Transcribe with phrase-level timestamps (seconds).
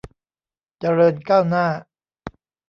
[0.79, 1.67] เจริญก้าวหน้า